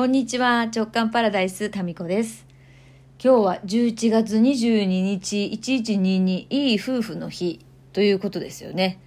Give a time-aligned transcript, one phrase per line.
[0.00, 2.46] こんにちは、直感パラダイス、タミコです。
[3.22, 7.60] 今日は11月22日、1122、いい夫婦の日
[7.92, 8.98] ということですよね。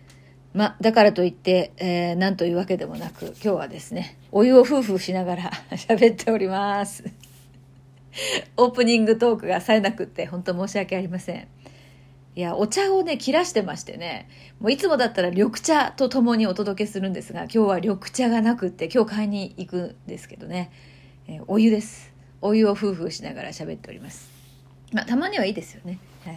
[0.54, 7.04] ま、だからといって、えー、なんというわけでもなく、今日はですね、お湯を夫婦しながら 喋っております。
[8.56, 11.48] オープニングトークが冴えなくって、本当申し訳ありません。
[12.36, 14.28] いや、お茶をね、切らしてましてね、
[14.60, 20.72] もういつもだったら緑茶と共にお届けするんですが、今日は緑茶がなくって、今日買いに行くんですけどね、
[21.28, 22.12] えーお湯です。
[22.42, 24.32] お湯を夫婦しながら喋っております。
[24.92, 26.00] まあ、たまにはいいですよね。
[26.26, 26.36] はい。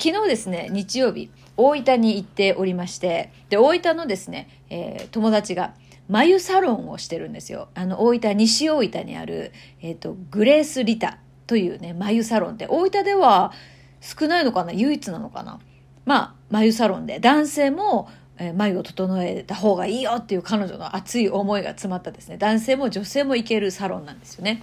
[0.00, 5.74] 昨日ですね、日曜日、大分に行っておりまして、で、大分のですね、えー友達が、
[6.08, 7.70] 眉サロンをしてるんですよ。
[7.74, 13.52] あの、大分、西大分にある、えっ、と、グレースリタというね、眉サロンで、大分では
[14.04, 14.72] 少ないのかな？
[14.72, 15.58] 唯一なのかな？
[16.04, 24.62] まあ、眉サロンで、男性も、え眉を整えた方がいいよっていう彼女の熱い思いが詰まったですね、男性も女性も行けるサロンなんですよね。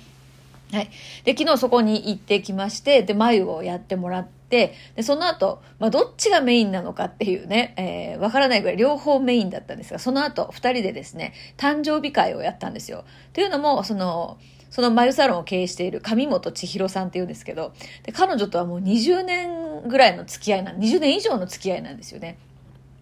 [0.71, 0.89] はい。
[1.23, 13.03] で、昨日そこに行ってきまして、で、眉をやってもらって、で、その後、まあ、どっちがメインなのかっていうね、えーわからないぐらい両方メインだったんですが、その後、二人でですね、誕生日会をやったんですよ。
[13.33, 14.37] というのも、その、
[14.71, 22.37] その眉サロンを経営している上本千尋さんっていうんですけど、で、彼女とはもう20年ぐらいの付き合いなん、20年以上の付き合いなんですよね。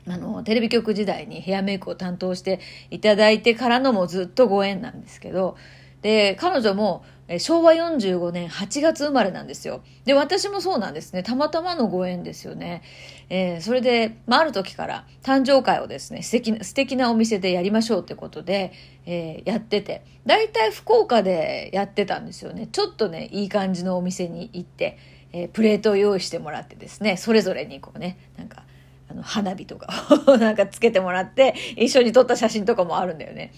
[0.07, 2.59] あの、テレビ局時代にヘアメイクを担当して
[2.89, 5.55] いただいてからのもずっとご縁なんですけど、
[6.01, 9.83] で、彼女もえ昭和45年8月生まれなんですよ。
[10.03, 11.22] で、私もそうなんですね。
[11.22, 12.81] たまたまのご縁ですよね。
[13.30, 18.73] えーそれで、まあ、ある時から誕生会をですね、素敵な、素敵なお店でやりましょうってことで、
[19.05, 22.67] えーやってて、だいたい福岡でやってたんですよね。
[22.71, 24.97] ちょっとね、いい感じのお店に行って、
[25.31, 28.64] えープレートを用意してもらってですね、それぞれにこうね、なんか、
[29.08, 29.88] あの、花火とか
[30.25, 33.53] を なんかつけてもらって、一緒に撮った写真とかもあるんだよね。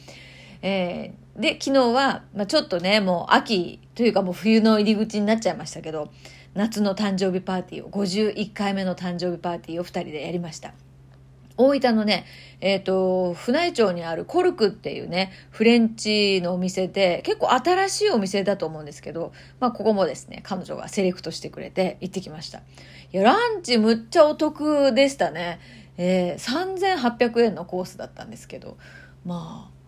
[0.62, 6.12] えで、昨日は、まあ、ちょっとね、もう秋というかもう冬の入り口になっちゃいましたけど、
[6.54, 10.74] 夏の誕生日パーティーを、51回目の誕生日パーティーを2人でやりました。
[11.58, 12.26] 大分のね、
[12.60, 22.60] えっ、と、船井町にあるコルクっていうね、フレンチのお店で、結構新しいお店だと思うんですけど、まあ、ここもですね、彼女がセレクトしてくれて行ってきました。
[22.60, 22.62] い
[23.12, 25.60] や、ランチむっちゃお得でしたね。
[25.98, 28.78] えー、3800円のコースだったんですけど、
[29.26, 29.81] まあ、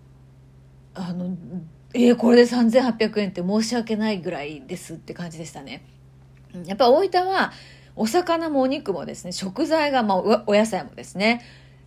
[0.94, 1.36] あの、
[1.94, 5.86] えー、これで3800円って申し訳ないぐらいですって感じでしたね。
[6.66, 7.52] やっぱ大分は、
[7.96, 10.18] お魚もお肉もですね、食材が、まあ、
[10.48, 11.42] お野菜もですね、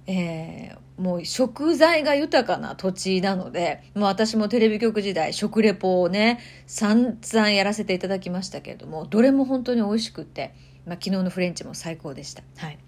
[0.06, 10.54] えーもう食材が豊かな土地なので、まあ、私もテレビ局時代食レポをね散々やらせていただきましたけれどもどれも本当に美味しくて、
[10.86, 12.42] まあ、昨日のフレンチも最高でした。
[12.56, 12.78] はい。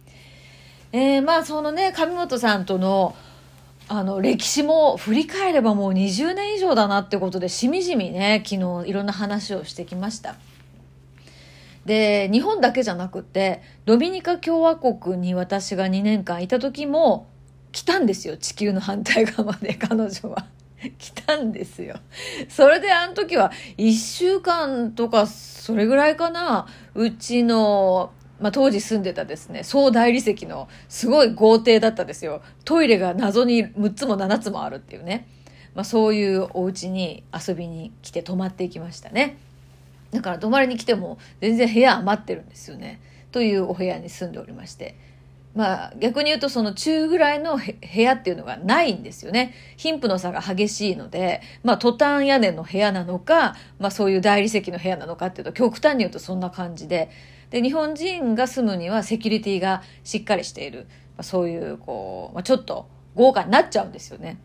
[0.93, 3.15] えーまあそのね上本さんとの
[3.91, 10.37] あの歴史も振り返ればもう20年以上だなってことでしみじみね昨日いろんな話をしてきました。
[11.87, 17.29] で日本だけじゃなくてドミニカ共和国に私が2年間いた時も
[17.73, 20.47] 来たんですよ地球の反対側まで 彼女は。
[20.97, 21.97] 来たんですよ。
[22.49, 32.43] それであの時は1週間とかそれぐらいかなうちのまあ、当時住んでたですね、総大理石のすごい豪邸だったですよ。
[32.65, 35.27] トイレが謎に6つも7つもあるっていうね。
[35.75, 39.37] まあ、そういうお家に遊びに来て泊まっていきましたね。
[40.13, 43.01] だから泊まりに来ても全然部屋余ってるんですよね。
[43.33, 44.95] というお部屋に住んでおりまして。
[45.59, 49.55] まあ逆に言うとその中ぐらいの部屋っていうのがないんですよね。
[49.77, 57.11] 貧富の差が激しいので、まあトタン屋根の部屋なのか、まあそういう大理石の部屋なのかっていうと極端に言うとそんな感じで、
[57.51, 60.87] で、日本人が住むにはセキュリティがしっかりしている、
[61.17, 64.39] まあ、そういうこう、まあ、ちょっと豪華になっちゃうんですよね。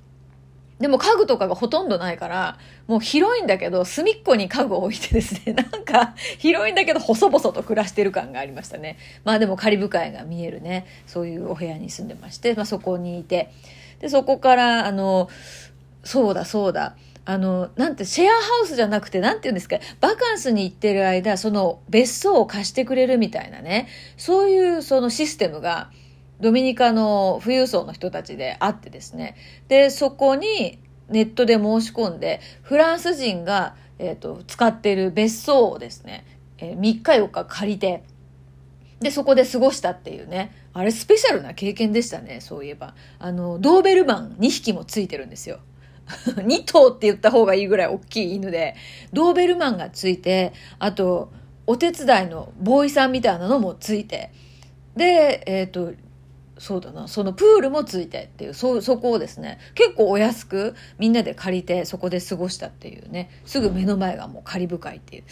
[0.79, 2.57] でも家具とかがほとんどないから、
[2.87, 8.97] もう広いんだけど、隅っこに家具を置いてですね、 なんか広いんだけど細々と暮らしてる感がありましたね。
[9.23, 13.51] まあでもカリブ海が見えるね、そういうお部屋に住んでまして、まあそこにいて、
[13.99, 15.29] で、そこから、あの、
[16.03, 23.87] そうだそうだ、あの、なんて、シェアハウスじゃなくて、なんて言うんですか、バカンスに行ってる間、その別荘を貸してくれるみたいなね、
[24.17, 25.89] そういうそのシステムが、
[26.43, 29.37] ドミニカの富裕層の人たちであってですね。
[29.69, 36.25] で、そこにネットで申し込んで、フランス人が、えっ、と、使っている別荘をですね、
[36.57, 38.03] えー3日4日借りて、
[38.99, 40.51] で、そこで過ごしたっていうね。
[40.73, 42.93] あれスペシャルな経験でしたね、そういえば。
[43.19, 45.59] あの、ドーベルマン2匹もついてるんですよ。
[46.35, 48.75] 2頭って言った方がいいぐらい大きい犬で、
[49.13, 51.31] ドーベルマンがついて、あと、
[51.67, 54.31] お手伝いのボーイさんみたいなのもついて、
[54.97, 55.93] で、えっ、と、
[56.57, 57.07] そうだな。
[57.07, 63.29] そのプールもついてっていうそそこをですね結構お安くみんなで借りてそこで過ごしたっていうね。
[63.45, 65.23] すぐ目の前がもうカリブ海っていう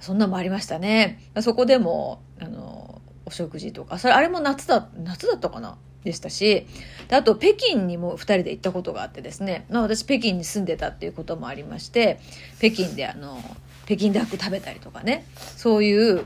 [0.00, 1.20] そんなもありましたね。
[1.40, 5.76] そこでもあのお食事とかそれあれも夏だ夏だったかな？
[6.04, 6.66] でしたし
[7.06, 12.18] であと北京にも2人で行ったことがあってですね、まあ、私北京に住んでたっていうこともありまして
[12.58, 13.38] 北京であの
[13.84, 15.26] 北京ダック食べたりとかね。
[15.36, 16.24] そういう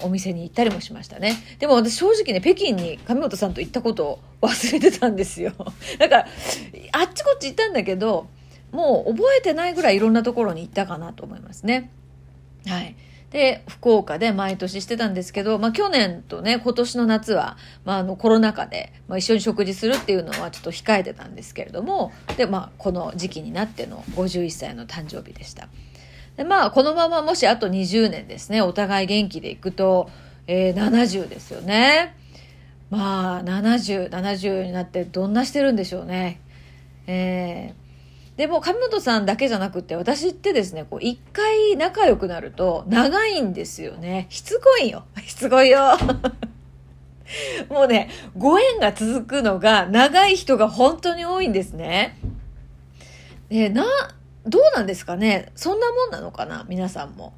[0.00, 1.36] お店に行ったりもしましたね。
[1.58, 5.52] でも私正直ね、北京に上本さんと行ったことを忘れてたんですよ。
[5.98, 6.26] だから、
[6.92, 8.28] あっちこっち行ったんだけど、
[8.72, 11.90] もう覚えてないぐらいいろんなところに行ったかなと思いますね。
[12.66, 12.96] はい。
[13.34, 25.68] で、福岡で毎年してたんですけど、まあ去年とね、今年の夏は、まああのコロナ禍で、まあ、一緒に食事するっていうのはちょっと控えてたんですけれども、で、まあこの時期になっての51歳の誕生日でした。
[26.36, 30.10] でまあこのままもしあと20年ですねお互い元気でいくと、
[30.46, 32.16] えー、70ですよね。
[32.90, 36.40] まあ7070になってどんなしてるんでしょうね。
[37.06, 44.26] えー、でも上本さんだけじゃなくて私ってですねこう一回仲良くなると長いんですよね。
[44.28, 45.04] しつこいよ。
[45.26, 45.96] しつこいよ。
[47.70, 52.18] もうねご縁が続くのが長い人が本当に多いんですね。
[53.48, 53.84] でな
[54.46, 55.52] どうなんですかね？
[55.54, 56.64] そんなもんなのかな？
[56.68, 57.34] 皆さんも。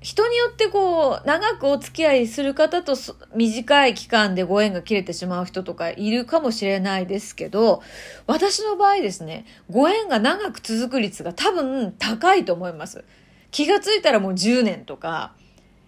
[0.00, 2.94] 人によってこう、長くお付き合いする方と
[3.34, 7.82] 短い期間でご縁が切れてしまう人とかいるかもしれないですけど、
[8.28, 13.04] 私の場合ですね、ご縁が長く続く率が多分高いと思います。
[13.50, 15.34] 気がついたらもう10年とか、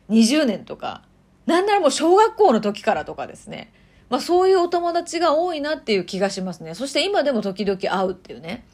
[0.09, 1.03] 20年とか、
[1.47, 3.73] なんならもう小学校の時からとかですね。
[4.09, 6.75] まあそういうお友達が多いなっていう気がしますね。
[6.75, 8.67] そして今でも時々会うっていうね。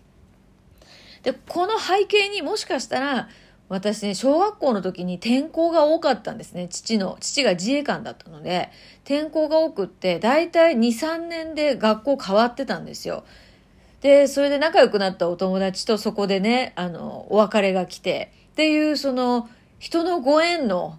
[1.26, 3.28] で、この背景にもしかしたら、
[3.68, 6.68] 私ね、小学校の時に転校が多かったんですね。
[6.68, 8.70] 父の、父が自衛官だったので、
[9.04, 13.24] 転校が多くって、だいたい2、3年で学校変わってたんですよ。
[14.02, 19.48] で、それで仲良くなったお友達とそこでね、あの、お別れが来て、っていう、その、
[19.80, 20.96] 人のご縁の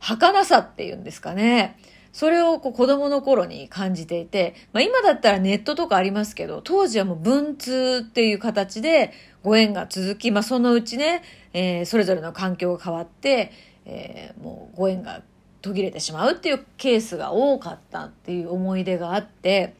[0.00, 1.78] 儚さっていうんですかね。
[2.18, 9.12] それをこう子供の頃に感じていて、まあ、今だったらネットとかありますけど、当時はもう文通っていう形で
[9.44, 11.22] ご縁が続き、まあ、そのうちね、
[11.52, 13.52] えー、それぞれの環境が変わって、
[13.84, 15.22] えー、もうご縁が
[15.62, 19.74] 途切れてしまうっていうケースが多かったっていう思い出があって、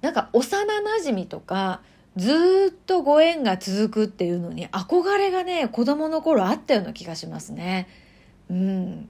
[0.00, 1.82] なんか幼馴染とか、
[2.16, 7.86] ずっとご縁が続くっていうのに憧れがね、子供の頃あったような気がしますね。
[8.52, 9.08] うん。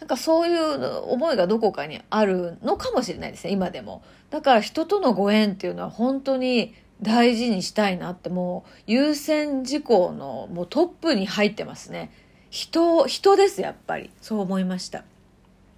[0.00, 4.02] なんかそういう思いがどこかにあるのかもしれないですね、今でも。
[4.28, 12.12] だから人とのご縁っていうのは本当に大事にしたいなってもう優先事項のもうトップに入ってますね。
[12.50, 14.10] 人、人です、やっぱり。
[14.20, 15.04] そう思いました。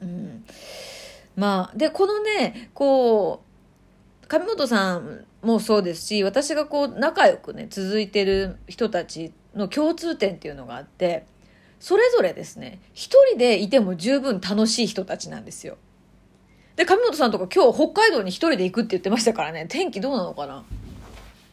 [0.02, 0.44] うん。
[1.36, 3.42] まあ、で、このね、こ
[4.22, 11.26] う、上本さんもそうですし、私がこう仲良くね、続いてる人たちの共通点っていうのがあって、
[11.84, 15.76] それぞれですね、一人でいても十分楽しい人たちなんですよ。
[16.76, 20.64] で、上本さんとか今日北海道に一人で行くって言ってましたからね、天気どうなのかな？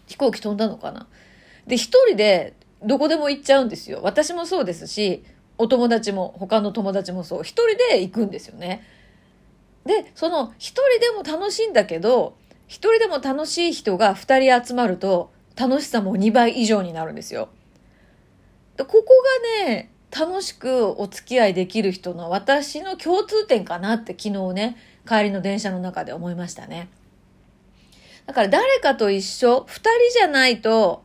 [0.08, 1.08] 飛行機飛んだのかな？
[1.68, 4.00] で、一人でどこでも行っちゃうんですよ。
[4.04, 5.26] 私もそうですし、
[5.58, 8.88] お友達も、他の友達もそう、一人で行くんですよね。
[9.86, 12.38] で、その一人でも楽しいんだけど、
[12.68, 17.50] 一人でも楽しい人が二人集まると、楽しさも2倍以上になるんですよ。
[18.78, 19.04] ここ
[19.66, 24.78] がね、楽しくお付き合いできる人の私の共通点かなって昨日ね、
[25.08, 26.90] 帰りの電車の中で思いましたね。
[28.26, 29.90] だから誰かと一緒、二人
[30.20, 31.04] じゃないと、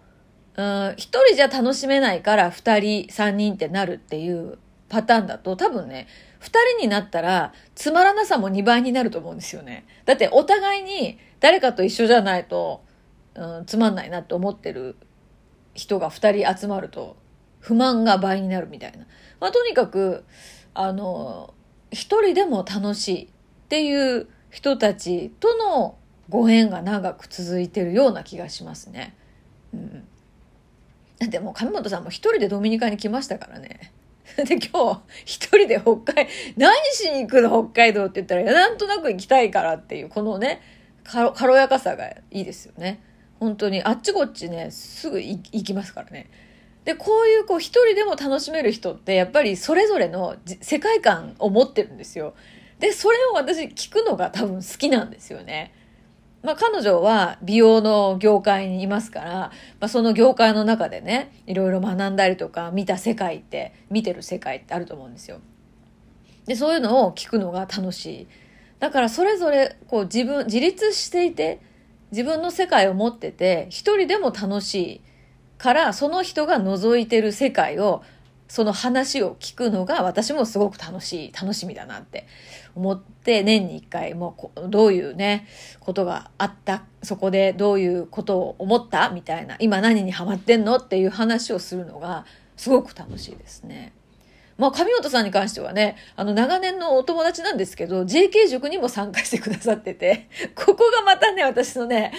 [0.57, 4.59] うん、一人じゃ楽しめないから二人、三人ってなるっていう
[4.89, 6.09] パターンだと多分ね、
[6.41, 9.87] 二人になったらつまらなさも二倍になると思うんですよね。
[10.05, 12.83] だってお互いに誰かと一緒じゃないと、
[13.35, 14.97] うん、つまんないなって思ってる
[15.75, 17.17] 人が二人集まると
[17.67, 18.99] 不満が倍になるみたいな。
[19.41, 20.25] まあ、とにかく、
[20.73, 21.53] あの、
[21.91, 23.29] 一人でも楽しいっ
[23.69, 29.17] ていう人たちとのご縁が長く続いてるような気がしますね。
[29.75, 30.05] うん。
[31.19, 33.93] だってもう上本さんも一人でドミニカに来ましたからね。
[34.47, 40.61] で、今日、一人で北海、何しに行くの北海道って言ったら、なんとなく行きたいからっていう、このね、
[41.03, 43.01] 軽やかさがいいですよね。
[43.41, 46.31] 本当に、あっちこっちね、すぐ行きますからね。
[46.87, 52.35] で、こういうこう一人でも楽しめる人ってやっぱりそれぞれの世界観を持ってるんですよ。
[52.79, 55.75] で、それを私聞くのが多分好きなんですよね。
[56.45, 59.51] まあ彼女は美容の業界にいますから、ま
[59.81, 65.41] あその業界の中でね、いろいろ学んだりとか見た世界って、見てる世界ってあると思うんですよ。
[66.47, 68.27] で、そういうのを聞くのが楽しい。
[68.79, 71.61] だからそれぞれこう自分、自立していて、
[72.13, 75.01] 自分の世界を持ってて、一人でも楽しい
[75.59, 78.03] から、その人が覗いてる世界を、
[78.49, 82.27] その話を聞くのが私もすごく楽しい、楽しみだなって
[82.75, 85.49] 思って、年に一回もうどういうね、
[85.81, 92.25] ことがあった、そこでどういうことを思ったみたいな、今何にハマってんのっていう話をするのが
[92.57, 93.93] すごく楽しいですね。
[94.59, 102.13] まあ、上本さんに関してはね、あの、長年のお友達なんですけど、JK 塾にも参加してくださってて、ここがまたね、私のね、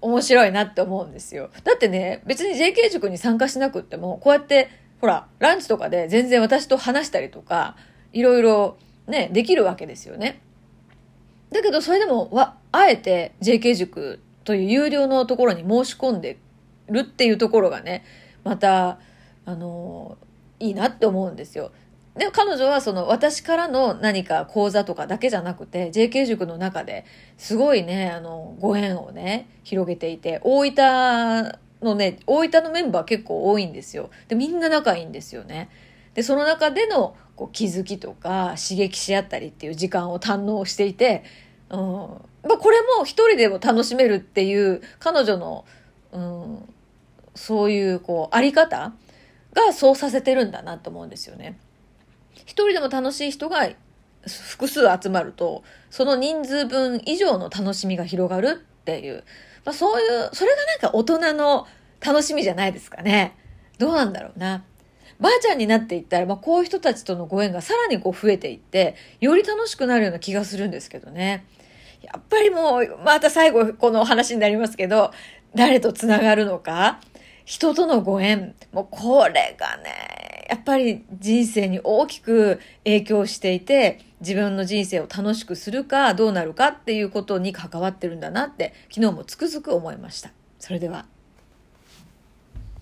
[0.00, 1.50] 面白いなって思うんですよ。
[1.64, 4.68] だってね、別に JK 塾に参加しなくっても、こうやって、
[5.00, 7.76] ほら、ランチとかで全然私と話したりとか、
[8.12, 8.76] いろいろ
[9.06, 10.40] ね、できるわけですよね。
[11.50, 16.38] だけど、それでも、わ、あえて JK 塾という有料のところに申し込んで
[16.88, 18.04] るっていうところがね、
[18.44, 18.98] また、
[19.44, 20.18] あの、
[20.58, 21.72] いいなって思うんですよ。
[22.16, 27.04] でも彼女はその私からの何か講座とかだけじゃなくて JK 塾の中で
[27.36, 34.10] すごいね、あの、ご縁をね、広げていて、大分のね、大分のメンバー結構多いんですよ。
[34.28, 35.68] で、みんな仲いいんですよね。
[36.14, 41.22] で、その中でのこう気づきとか刺激し合ったりっていう時間を堪能していて、
[41.68, 45.66] うん、まあこれも一人でも楽しめるっていう彼女の、
[46.12, 46.68] うん、
[47.34, 48.94] そういうこうあり方
[49.52, 51.58] がそうさせてるんだなと思うんですよね。
[52.44, 53.68] 一人でも楽しい人が
[54.26, 59.24] 複数集まると、その人数分以上の楽しみが広がるっていう、
[59.64, 61.66] まあそういう、それがなんか大人の
[62.00, 63.36] 楽しみじゃないですかね。
[63.78, 64.64] どうなんだろうな。
[65.18, 71.46] ばあちゃんになっていったら、まあこういう人たちとのご縁がさらにこう増えていって、より楽しくなるような気がするんですけどね。
[72.02, 75.12] やっぱりもう、また最後この話になりますけど、
[75.54, 77.00] 誰と繋がるのか
[77.44, 90.30] 人とのご縁、もうこれがね、やっぱり人生に大きく影響していて、自分の人生を楽しくするかどうなるかっていうことに関わってるんだなって昨日もつくづく思いました。
[90.58, 91.06] それでは。